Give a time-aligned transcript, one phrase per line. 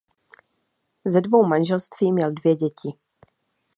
[1.05, 2.93] Ze dvou manželství měl dvě děti.